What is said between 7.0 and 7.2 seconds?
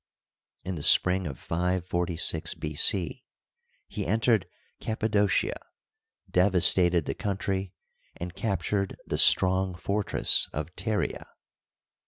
the